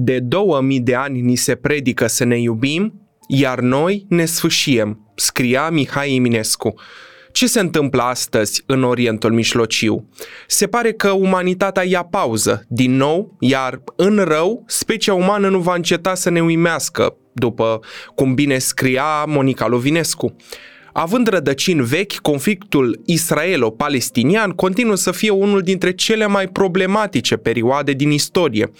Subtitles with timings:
[0.00, 5.70] De 2000 de ani ni se predică să ne iubim, iar noi ne sfâșiem, scria
[5.70, 6.74] Mihai Eminescu.
[7.32, 10.08] Ce se întâmplă astăzi în Orientul Mijlociu?
[10.46, 15.74] Se pare că umanitatea ia pauză, din nou, iar în rău, specia umană nu va
[15.74, 17.80] înceta să ne uimească, după
[18.14, 20.36] cum bine scria Monica Lovinescu.
[21.00, 28.10] Având rădăcini vechi, conflictul israelo-palestinian continuă să fie unul dintre cele mai problematice perioade din
[28.10, 28.70] istorie.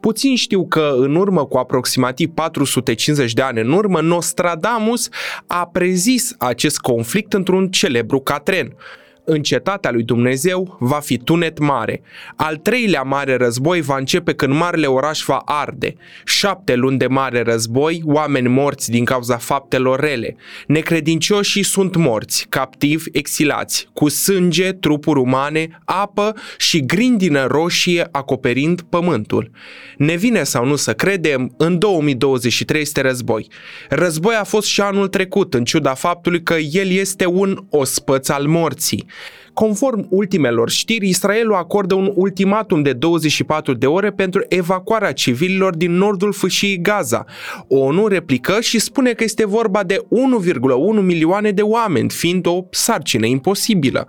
[0.00, 5.08] Puțin știu că în urmă cu aproximativ 450 de ani în urmă, Nostradamus
[5.46, 8.76] a prezis acest conflict într-un celebru catren
[9.30, 12.02] în cetatea lui Dumnezeu va fi tunet mare.
[12.36, 15.94] Al treilea mare război va începe când marele oraș va arde.
[16.24, 20.36] Șapte luni de mare război, oameni morți din cauza faptelor rele.
[20.66, 29.50] Necredincioșii sunt morți, captivi, exilați, cu sânge, trupuri umane, apă și grindină roșie acoperind pământul.
[29.96, 33.46] Ne vine sau nu să credem, în 2023 este război.
[33.88, 38.46] Război a fost și anul trecut, în ciuda faptului că el este un ospăț al
[38.46, 39.06] morții.
[39.58, 45.92] Conform ultimelor știri, Israelul acordă un ultimatum de 24 de ore pentru evacuarea civililor din
[45.92, 47.24] nordul fâșiei Gaza.
[47.68, 50.06] ONU replică și spune că este vorba de
[50.96, 54.06] 1,1 milioane de oameni, fiind o sarcină imposibilă.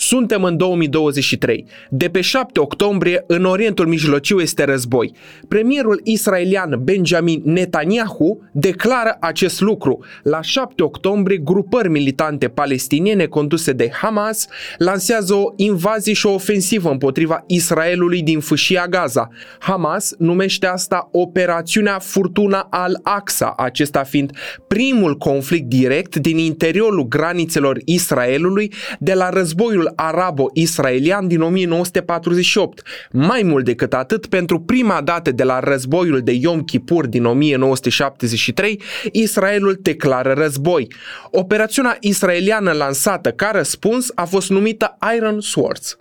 [0.00, 1.66] Suntem în 2023.
[1.90, 5.12] De pe 7 octombrie, în Orientul Mijlociu este război.
[5.48, 10.04] Premierul israelian Benjamin Netanyahu declară acest lucru.
[10.22, 16.90] La 7 octombrie, grupări militante palestiniene conduse de Hamas lansează o invazie și o ofensivă
[16.90, 19.28] împotriva Israelului din fâșia Gaza.
[19.58, 24.30] Hamas numește asta Operațiunea Furtuna al Aqsa, acesta fiind
[24.66, 32.82] primul conflict direct din interiorul granițelor Israelului de la războiul arabo-israelian din 1948.
[33.10, 38.82] Mai mult decât atât, pentru prima dată de la războiul de Yom Kippur din 1973,
[39.12, 40.92] Israelul declară război.
[41.30, 45.96] Operațiunea israeliană lansată ca răspuns a fost numită Iron Swords.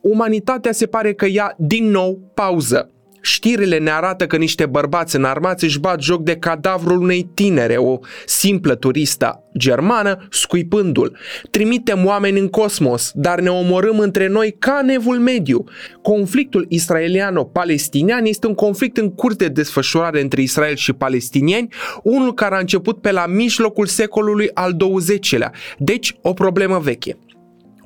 [0.00, 2.90] Umanitatea se pare că ia din nou pauză.
[3.22, 7.98] Știrile ne arată că niște bărbați înarmați își bat joc de cadavrul unei tinere, o
[8.26, 11.18] simplă turistă germană, scuipându-l.
[11.50, 15.64] Trimitem oameni în cosmos, dar ne omorâm între noi ca nevul mediu.
[16.02, 21.68] Conflictul israeliano-palestinian este un conflict în curs de desfășurare între Israel și palestinieni,
[22.02, 27.16] unul care a început pe la mijlocul secolului al XX-lea, deci o problemă veche.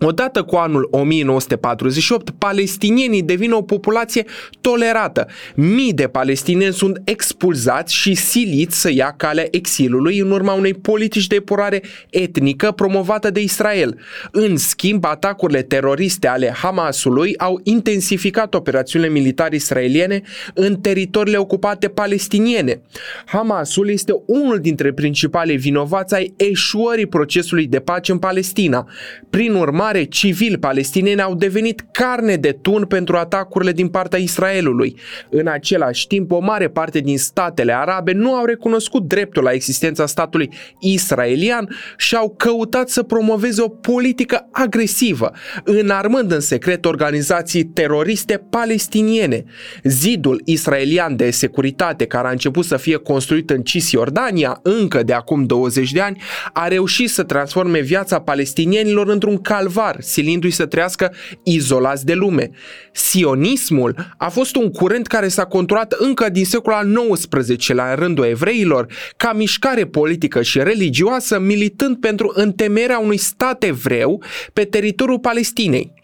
[0.00, 4.24] Odată cu anul 1948, palestinienii devin o populație
[4.60, 5.26] tolerată.
[5.54, 11.26] Mii de palestinieni sunt expulzați și siliți să ia calea exilului în urma unei politici
[11.26, 13.98] de epurare etnică promovată de Israel.
[14.30, 20.22] În schimb, atacurile teroriste ale Hamasului au intensificat operațiunile militare israeliene
[20.54, 22.82] în teritoriile ocupate palestiniene.
[23.24, 28.88] Hamasul este unul dintre principalii vinovați ai eșuării procesului de pace în Palestina.
[29.30, 34.96] Prin urmare, urmare, civili palestineni au devenit carne de tun pentru atacurile din partea Israelului.
[35.30, 40.06] În același timp, o mare parte din statele arabe nu au recunoscut dreptul la existența
[40.06, 40.50] statului
[40.80, 45.32] israelian și au căutat să promoveze o politică agresivă,
[45.64, 49.44] înarmând în secret organizații teroriste palestiniene.
[49.82, 55.44] Zidul israelian de securitate, care a început să fie construit în Cisjordania încă de acum
[55.44, 56.22] 20 de ani,
[56.52, 62.50] a reușit să transforme viața palestinienilor într-un calvar calvar, silindu-i să trăiască izolați de lume.
[62.92, 68.24] Sionismul a fost un curent care s-a controlat încă din secolul al XIX-lea în rândul
[68.24, 68.86] evreilor,
[69.16, 76.03] ca mișcare politică și religioasă, militând pentru întemerea unui stat evreu pe teritoriul Palestinei.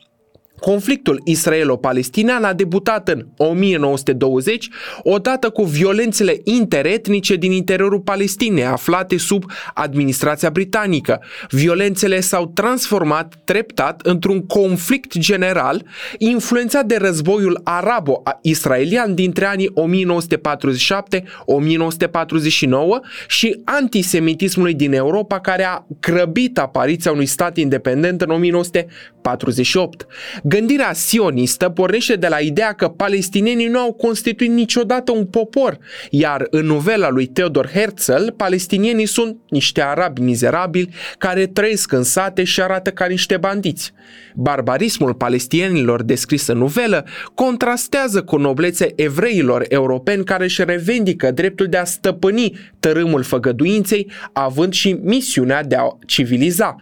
[0.61, 4.69] Conflictul israelo-palestinian a debutat în 1920,
[5.03, 9.45] odată cu violențele interetnice din interiorul Palestinei, aflate sub
[9.75, 11.23] administrația britanică.
[11.51, 15.85] Violențele s-au transformat treptat într-un conflict general,
[16.19, 19.73] influențat de războiul arabo-israelian dintre anii 1947-1949
[23.29, 30.07] și antisemitismului din Europa, care a grăbit apariția unui stat independent în 1948.
[30.51, 35.79] Gândirea sionistă pornește de la ideea că palestinienii nu au constituit niciodată un popor,
[36.11, 42.45] iar în novela lui Theodor Herzl, palestinienii sunt niște arabi mizerabili care trăiesc în sate
[42.45, 43.93] și arată ca niște bandiți.
[44.35, 51.77] Barbarismul palestinienilor descris în novelă contrastează cu noblețe evreilor europeni care își revendică dreptul de
[51.77, 56.77] a stăpâni tărâmul făgăduinței, având și misiunea de a civiliza.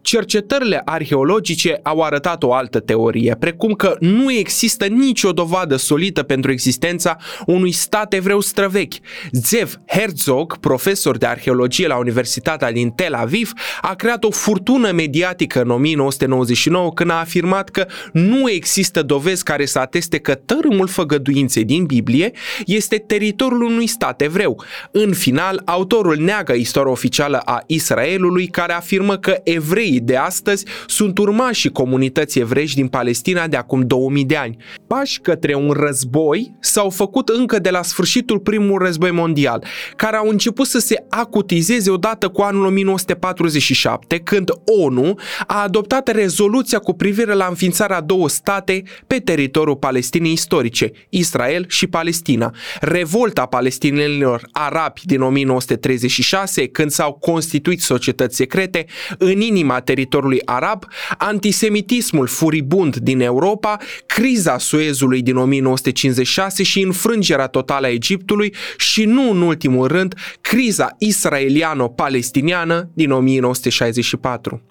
[0.00, 6.50] Cercetările arheologice au arătat o altă teorie, precum că nu există nicio dovadă solidă pentru
[6.50, 7.16] existența
[7.46, 8.94] unui stat evreu străvechi.
[9.32, 15.60] Zev Herzog, profesor de arheologie la Universitatea din Tel Aviv, a creat o furtună mediatică
[15.62, 21.64] în 1999 când a afirmat că nu există dovezi care să ateste că tărâmul făgăduinței
[21.64, 22.32] din Biblie
[22.66, 24.64] este teritoriul unui stat evreu.
[24.90, 30.64] În final, autorul neagă istoria oficială a Israelului care afirmă că evreii evreii de astăzi
[30.86, 34.56] sunt urmașii comunității evrești din Palestina de acum 2000 de ani.
[34.86, 39.64] Pași către un război s-au făcut încă de la sfârșitul primului război mondial,
[39.96, 44.50] care au început să se acutizeze odată cu anul 1947, când
[44.82, 45.14] ONU
[45.46, 51.86] a adoptat rezoluția cu privire la înființarea două state pe teritoriul Palestinei istorice, Israel și
[51.86, 52.54] Palestina.
[52.80, 58.86] Revolta palestinenilor arabi din 1936, când s-au constituit societăți secrete,
[59.18, 60.84] în inima teritoriului arab,
[61.18, 63.76] antisemitismul furibund din Europa,
[64.06, 70.94] criza Suezului din 1956 și înfrângerea totală a Egiptului și nu în ultimul rând criza
[70.98, 74.62] israeliano-palestiniană din 1964.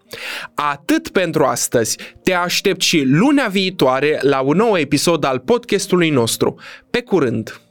[0.55, 1.97] Atât pentru astăzi.
[2.23, 6.55] Te aștept și lunea viitoare la un nou episod al podcastului nostru.
[6.89, 7.61] Pe curând!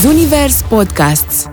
[0.00, 1.50] Zunivers Podcasts